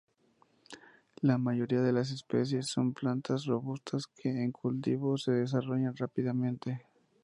[1.21, 6.81] La mayoría de las especies son plantas robustas que en cultivo se desarrollan rápidamente.